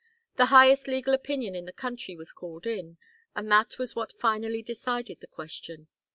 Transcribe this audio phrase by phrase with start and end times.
[0.37, 2.97] The highest legal opinion in the country was called in,
[3.35, 5.89] and that was what finally decided the question.